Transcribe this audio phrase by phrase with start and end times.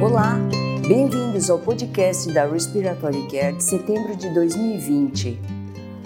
[0.00, 0.38] Olá,
[0.86, 5.40] bem-vindos ao podcast da Respiratory Care de setembro de 2020.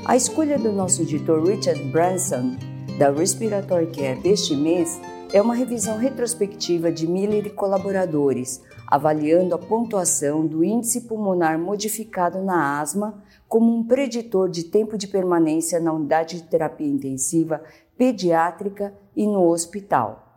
[0.07, 2.57] A escolha do nosso editor Richard Branson,
[2.99, 4.99] da Respiratory Care deste mês,
[5.31, 12.43] é uma revisão retrospectiva de Miller e colaboradores, avaliando a pontuação do índice pulmonar modificado
[12.43, 17.63] na asma como um preditor de tempo de permanência na unidade de terapia intensiva
[17.99, 20.32] pediátrica e no hospital.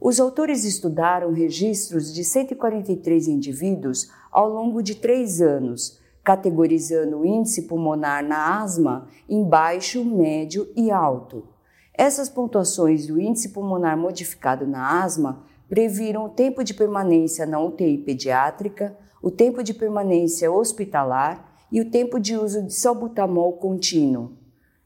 [0.00, 7.62] Os autores estudaram registros de 143 indivíduos ao longo de três anos, categorizando o índice
[7.62, 11.46] pulmonar na asma em baixo, médio e alto.
[11.92, 17.98] Essas pontuações do índice pulmonar modificado na asma previram o tempo de permanência na UTI
[17.98, 24.32] pediátrica, o tempo de permanência hospitalar e o tempo de uso de salbutamol contínuo.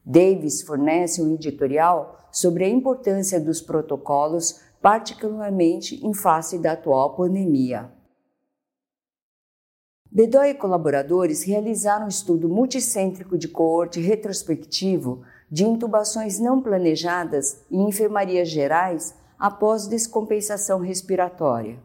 [0.05, 7.91] Davis fornece um editorial sobre a importância dos protocolos particularmente em face da atual pandemia.
[10.11, 17.87] Bedói e colaboradores realizaram um estudo multicêntrico de coorte retrospectivo de intubações não planejadas em
[17.87, 21.79] enfermarias gerais após descompensação respiratória.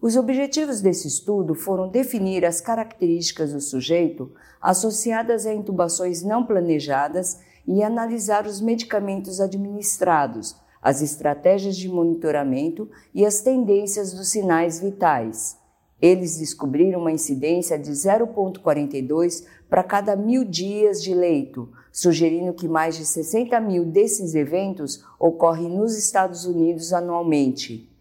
[0.00, 7.40] Os objetivos desse estudo foram definir as características do sujeito associadas a intubações não planejadas
[7.66, 15.58] e analisar os medicamentos administrados, as estratégias de monitoramento e as tendências dos sinais vitais.
[16.00, 22.96] Eles descobriram uma incidência de 0,42 para cada mil dias de leito, sugerindo que mais
[22.96, 27.92] de 60 mil desses eventos ocorrem nos Estados Unidos anualmente.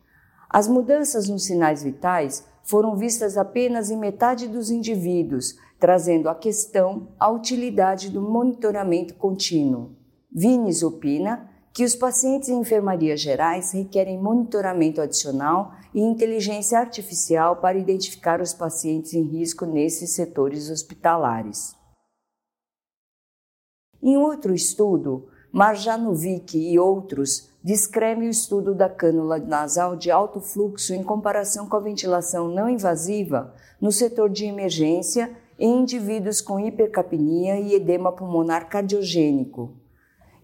[0.50, 7.10] As mudanças nos sinais vitais foram vistas apenas em metade dos indivíduos, trazendo à questão
[7.20, 9.96] a utilidade do monitoramento contínuo.
[10.32, 17.78] Vines opina que os pacientes em enfermarias gerais requerem monitoramento adicional e inteligência artificial para
[17.78, 21.76] identificar os pacientes em risco nesses setores hospitalares.
[24.02, 30.96] Em outro estudo, Marjanovic e outros descrevem o estudo da cânula nasal de alto fluxo
[30.96, 35.30] em comparação com a ventilação não invasiva no setor de emergência
[35.60, 39.78] em indivíduos com hipercapnia e edema pulmonar cardiogênico.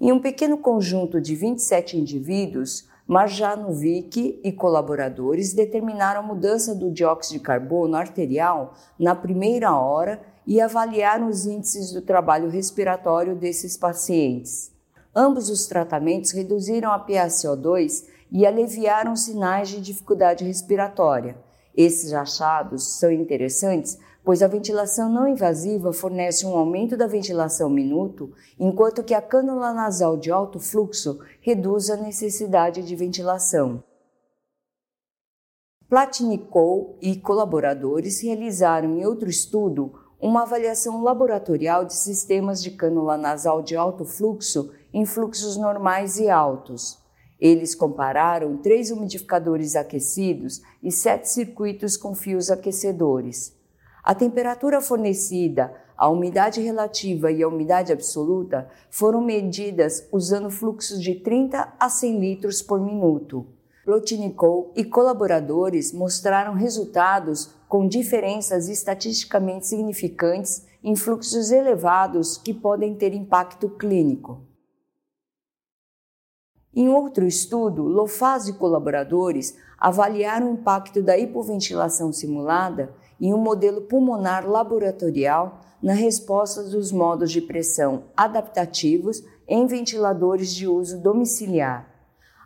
[0.03, 7.37] Em um pequeno conjunto de 27 indivíduos, Marjanovic e colaboradores determinaram a mudança do dióxido
[7.37, 14.73] de carbono arterial na primeira hora e avaliaram os índices do trabalho respiratório desses pacientes.
[15.15, 21.37] Ambos os tratamentos reduziram a PaCO2 e aliviaram sinais de dificuldade respiratória.
[21.75, 28.31] Esses achados são interessantes pois a ventilação não invasiva fornece um aumento da ventilação minuto,
[28.57, 33.83] enquanto que a cânula nasal de alto fluxo reduz a necessidade de ventilação.
[35.89, 43.61] Platnikov e colaboradores realizaram em outro estudo uma avaliação laboratorial de sistemas de cânula nasal
[43.61, 47.02] de alto fluxo em fluxos normais e altos.
[47.43, 53.53] Eles compararam três umidificadores aquecidos e sete circuitos com fios aquecedores.
[54.01, 61.15] A temperatura fornecida, a umidade relativa e a umidade absoluta foram medidas usando fluxos de
[61.15, 63.45] 30 a 100 litros por minuto.
[63.83, 73.13] Plotnikov e colaboradores mostraram resultados com diferenças estatisticamente significantes em fluxos elevados que podem ter
[73.13, 74.52] impacto clínico.
[76.75, 83.81] Em outro estudo, Lofaz e colaboradores avaliaram o impacto da hipoventilação simulada em um modelo
[83.81, 91.87] pulmonar laboratorial na resposta dos modos de pressão adaptativos em ventiladores de uso domiciliar.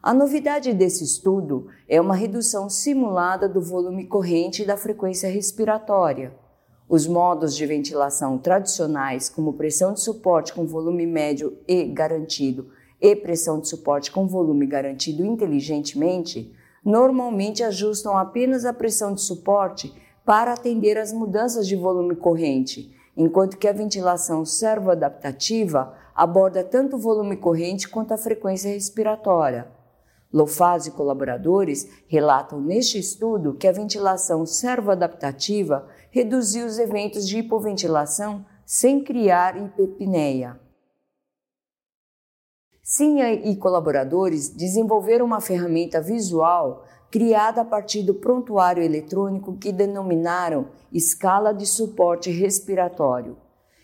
[0.03, 6.35] A novidade desse estudo é uma redução simulada do volume corrente e da frequência respiratória.
[6.89, 12.69] Os modos de ventilação tradicionais, como pressão de suporte com volume médio e garantido
[13.02, 16.53] e pressão de suporte com volume garantido inteligentemente,
[16.84, 19.94] normalmente ajustam apenas a pressão de suporte
[20.25, 27.00] para atender às mudanças de volume corrente, enquanto que a ventilação servoadaptativa aborda tanto o
[27.00, 29.68] volume corrente quanto a frequência respiratória.
[30.33, 38.45] Lofaz e colaboradores relatam neste estudo que a ventilação servoadaptativa reduziu os eventos de hipoventilação
[38.66, 40.60] sem criar hiperpneia.
[42.89, 50.69] Sinha e colaboradores desenvolveram uma ferramenta visual criada a partir do prontuário eletrônico que denominaram
[50.89, 53.36] Escala de Suporte Respiratório.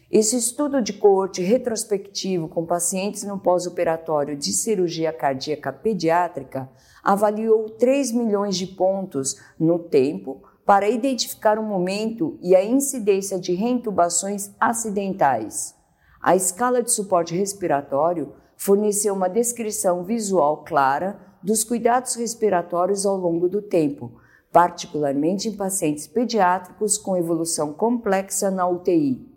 [0.09, 6.69] Esse estudo de coorte retrospectivo com pacientes no pós-operatório de cirurgia cardíaca pediátrica
[7.03, 13.53] avaliou 3 milhões de pontos no tempo, para identificar o momento e a incidência de
[13.53, 15.75] reintubações acidentais.
[16.21, 23.49] A escala de suporte respiratório forneceu uma descrição visual clara dos cuidados respiratórios ao longo
[23.49, 24.21] do tempo,
[24.53, 29.29] particularmente em pacientes pediátricos com evolução complexa na UTI.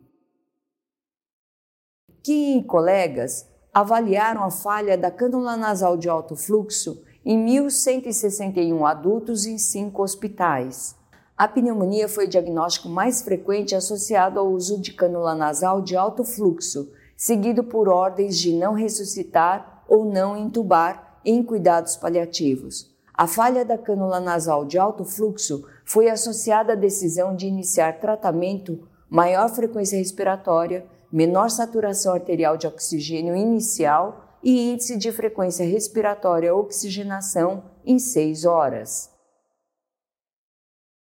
[2.23, 9.45] Kim e colegas avaliaram a falha da cânula nasal de alto fluxo em 1.161 adultos
[9.45, 10.95] em cinco hospitais.
[11.37, 16.23] A pneumonia foi o diagnóstico mais frequente associado ao uso de cânula nasal de alto
[16.23, 22.95] fluxo, seguido por ordens de não ressuscitar ou não intubar em cuidados paliativos.
[23.15, 28.87] A falha da cânula nasal de alto fluxo foi associada à decisão de iniciar tratamento,
[29.09, 37.65] maior frequência respiratória, menor saturação arterial de oxigênio inicial e índice de frequência respiratória oxigenação
[37.85, 39.11] em 6 horas.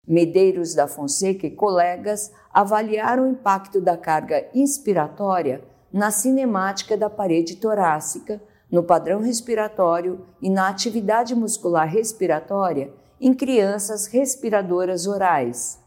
[0.07, 7.55] Medeiros da Fonseca e colegas avaliaram o impacto da carga inspiratória na cinemática da parede
[7.55, 15.79] torácica, no padrão respiratório e na atividade muscular respiratória em crianças respiradoras orais.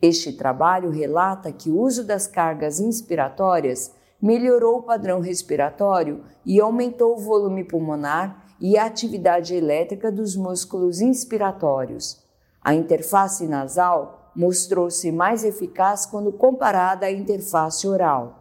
[0.00, 7.16] Este trabalho relata que o uso das cargas inspiratórias melhorou o padrão respiratório e aumentou
[7.16, 12.24] o volume pulmonar e a atividade elétrica dos músculos inspiratórios.
[12.62, 18.37] A interface nasal mostrou-se mais eficaz quando comparada à interface oral.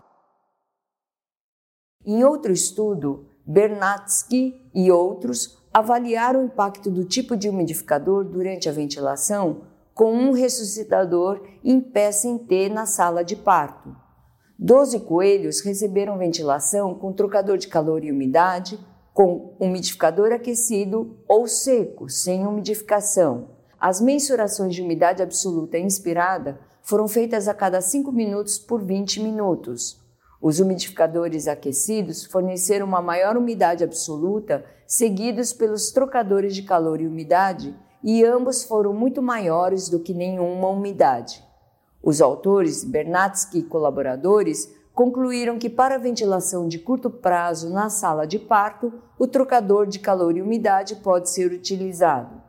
[2.10, 8.72] Em outro estudo, Bernatsky e outros avaliaram o impacto do tipo de umidificador durante a
[8.72, 9.64] ventilação
[9.94, 13.94] com um ressuscitador em pé sem T na sala de parto.
[14.58, 18.80] Doze coelhos receberam ventilação com trocador de calor e umidade,
[19.14, 23.50] com umidificador aquecido ou seco, sem umidificação.
[23.78, 30.07] As mensurações de umidade absoluta inspirada foram feitas a cada 5 minutos por 20 minutos.
[30.42, 37.76] Os umidificadores aquecidos forneceram uma maior umidade absoluta, seguidos pelos trocadores de calor e umidade,
[38.04, 41.44] e ambos foram muito maiores do que nenhuma umidade.
[42.04, 48.40] Os autores, Bernatsky e colaboradores, concluíram que para ventilação de curto prazo na sala de
[48.40, 52.42] parto, o trocador de calor e umidade pode ser utilizado.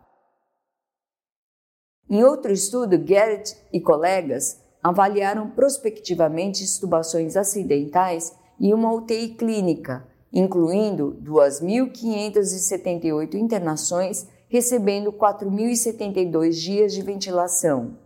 [2.09, 11.15] Em outro estudo, Garrett e colegas avaliaram prospectivamente estubações acidentais em uma UTI clínica, incluindo
[11.23, 17.99] 2.578 internações, recebendo 4.072 dias de ventilação.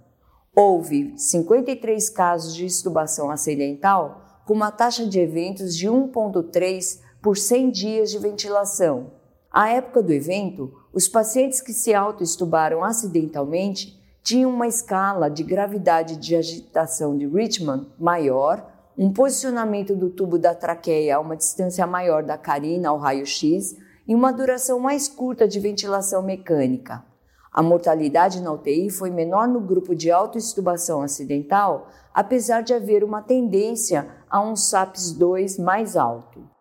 [0.56, 7.70] Houve 53 casos de estubação acidental, com uma taxa de eventos de 1,3 por 100
[7.70, 9.12] dias de ventilação.
[9.52, 16.16] À época do evento, os pacientes que se autoestubaram acidentalmente tinham uma escala de gravidade
[16.16, 18.64] de agitação de Richmond maior,
[18.96, 23.76] um posicionamento do tubo da traqueia a uma distância maior da carina ao raio-x
[24.06, 27.04] e uma duração mais curta de ventilação mecânica.
[27.52, 33.20] A mortalidade na UTI foi menor no grupo de autoestubação acidental, apesar de haver uma
[33.20, 36.51] tendência a um SAPS-2 mais alto.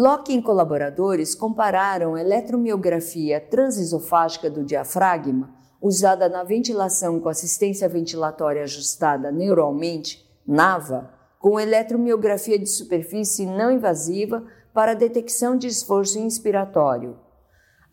[0.00, 9.30] Locke e colaboradores compararam eletromiografia transesofágica do diafragma, usada na ventilação com assistência ventilatória ajustada
[9.30, 17.18] neuralmente, NAVA, com eletromiografia de superfície não invasiva para detecção de esforço inspiratório.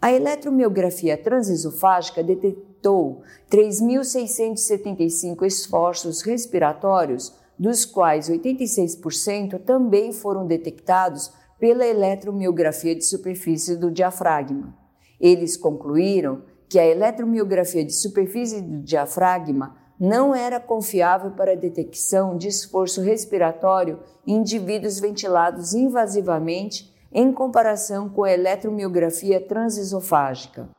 [0.02, 12.96] A eletromiografia transesofágica detectou 3.675 esforços respiratórios, dos quais 86% também foram detectados pela eletromiografia
[12.96, 14.78] de superfície do diafragma.
[15.20, 22.38] Eles concluíram que a eletromiografia de superfície do diafragma não era confiável para a detecção
[22.38, 30.70] de esforço respiratório em indivíduos ventilados invasivamente em comparação com a eletromiografia transesofágica.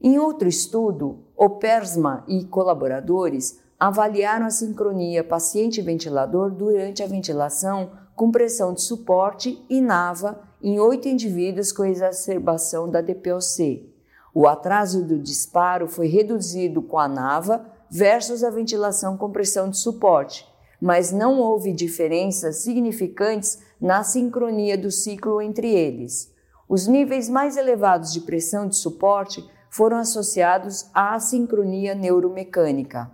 [0.00, 8.72] Em outro estudo, Opersma e colaboradores avaliaram a sincronia paciente-ventilador durante a ventilação com pressão
[8.72, 13.92] de suporte e NAVA em oito indivíduos com exacerbação da DPOC.
[14.34, 19.76] O atraso do disparo foi reduzido com a NAVA versus a ventilação com pressão de
[19.76, 20.46] suporte,
[20.80, 26.32] mas não houve diferenças significantes na sincronia do ciclo entre eles.
[26.68, 33.10] Os níveis mais elevados de pressão de suporte foram associados à assincronia neuromecânica.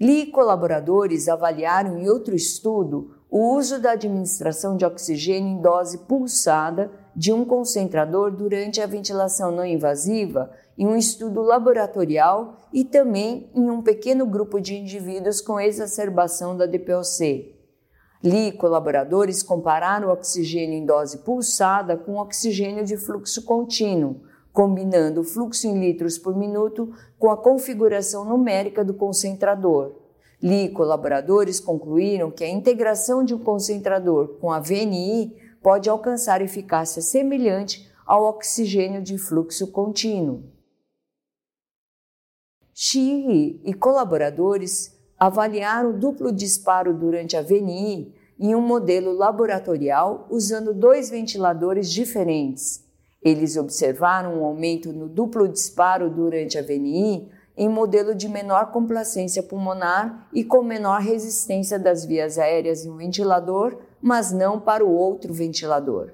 [0.00, 5.98] Lee e colaboradores avaliaram em outro estudo o uso da administração de oxigênio em dose
[5.98, 13.50] pulsada de um concentrador durante a ventilação não invasiva em um estudo laboratorial e também
[13.54, 17.54] em um pequeno grupo de indivíduos com exacerbação da DPOC.
[18.22, 25.20] Li e colaboradores compararam o oxigênio em dose pulsada com oxigênio de fluxo contínuo, combinando
[25.20, 29.94] o fluxo em litros por minuto com a configuração numérica do concentrador.
[30.42, 36.40] Li e colaboradores concluíram que a integração de um concentrador com a VNI pode alcançar
[36.40, 40.44] eficácia semelhante ao oxigênio de fluxo contínuo.
[42.72, 50.72] Xi e colaboradores avaliaram o duplo disparo durante a VNI em um modelo laboratorial usando
[50.72, 52.87] dois ventiladores diferentes.
[53.22, 59.42] Eles observaram um aumento no duplo disparo durante a VNI em modelo de menor complacência
[59.42, 64.94] pulmonar e com menor resistência das vias aéreas em um ventilador, mas não para o
[64.94, 66.12] outro ventilador.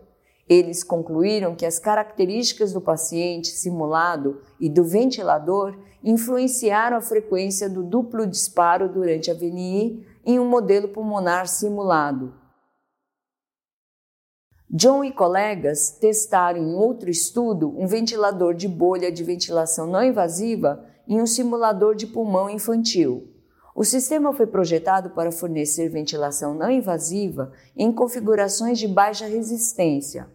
[0.48, 7.82] Eles concluíram que as características do paciente simulado e do ventilador influenciaram a frequência do
[7.82, 12.43] duplo disparo durante a VNI em um modelo pulmonar simulado.
[14.76, 20.84] John e colegas testaram em outro estudo um ventilador de bolha de ventilação não invasiva
[21.06, 23.32] em um simulador de pulmão infantil.
[23.72, 30.26] O sistema foi projetado para fornecer ventilação não invasiva em configurações de baixa resistência.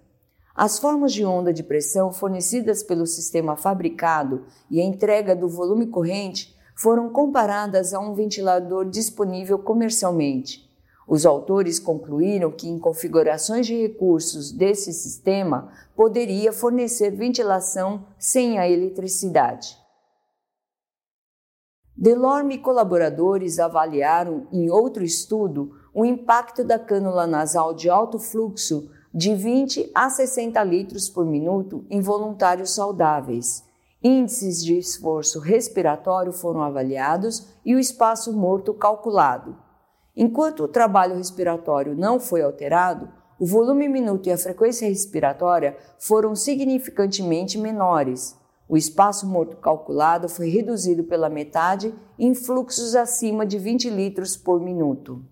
[0.55, 5.87] As formas de onda de pressão fornecidas pelo sistema fabricado e a entrega do volume
[5.87, 10.68] corrente foram comparadas a um ventilador disponível comercialmente.
[11.09, 18.69] Os autores concluíram que, em configurações de recursos desse sistema, poderia fornecer ventilação sem a
[18.69, 19.75] eletricidade.
[21.97, 28.91] Delorme e colaboradores avaliaram, em outro estudo, o impacto da cânula nasal de alto fluxo
[29.11, 33.63] de 20 a 60 litros por minuto em voluntários saudáveis.
[34.01, 39.68] Índices de esforço respiratório foram avaliados e o espaço morto calculado.
[40.21, 43.07] Enquanto o trabalho respiratório não foi alterado,
[43.39, 48.37] o volume minuto e a frequência respiratória foram significantemente menores.
[48.67, 54.59] O espaço morto calculado foi reduzido pela metade em fluxos acima de 20 litros por
[54.59, 55.23] minuto.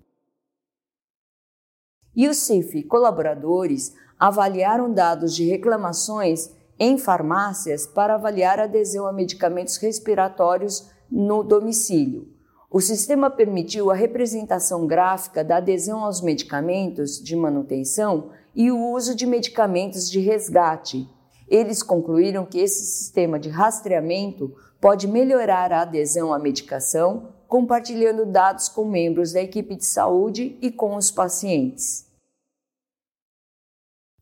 [2.15, 9.11] E o CIF colaboradores avaliaram dados de reclamações em farmácias para avaliar a adesão a
[9.11, 12.36] medicamentos respiratórios no domicílio.
[12.69, 19.15] O sistema permitiu a representação gráfica da adesão aos medicamentos de manutenção e o uso
[19.15, 21.09] de medicamentos de resgate.
[21.47, 28.67] Eles concluíram que esse sistema de rastreamento pode melhorar a adesão à medicação, compartilhando dados
[28.67, 32.05] com membros da equipe de saúde e com os pacientes.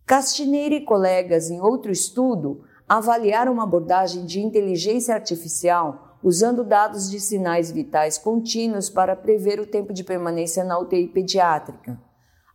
[0.05, 7.19] Castineira e colegas, em outro estudo, avaliaram uma abordagem de inteligência artificial usando dados de
[7.19, 12.01] sinais vitais contínuos para prever o tempo de permanência na UTI pediátrica.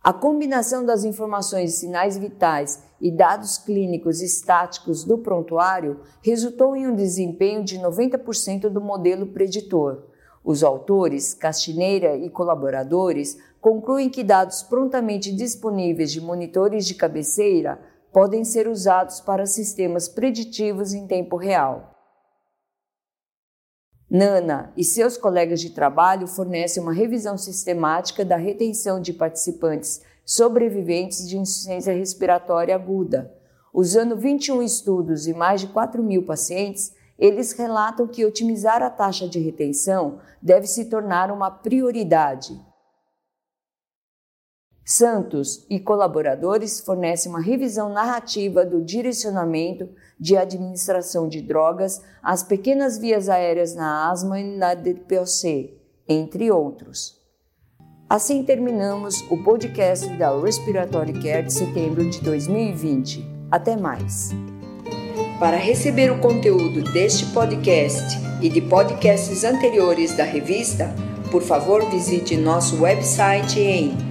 [0.03, 6.85] A combinação das informações de sinais vitais e dados clínicos estáticos do prontuário resultou em
[6.85, 10.03] um desempenho de 90% do modelo preditor.
[10.43, 17.79] Os autores, Castineira e colaboradores, concluem que dados prontamente disponíveis de monitores de cabeceira
[18.11, 21.90] podem ser usados para sistemas preditivos em tempo real.
[24.13, 31.29] Nana e seus colegas de trabalho fornecem uma revisão sistemática da retenção de participantes sobreviventes
[31.29, 33.33] de insuficiência respiratória aguda.
[33.73, 39.29] Usando 21 estudos e mais de 4 mil pacientes, eles relatam que otimizar a taxa
[39.29, 42.59] de retenção deve se tornar uma prioridade.
[44.93, 49.87] Santos e colaboradores fornecem uma revisão narrativa do direcionamento
[50.19, 55.79] de administração de drogas às pequenas vias aéreas na asma e na DPOC,
[56.09, 57.17] entre outros.
[58.09, 63.25] Assim terminamos o podcast da Respiratory Care de setembro de 2020.
[63.49, 64.31] Até mais!
[65.39, 70.93] Para receber o conteúdo deste podcast e de podcasts anteriores da revista,
[71.31, 74.10] por favor visite nosso website em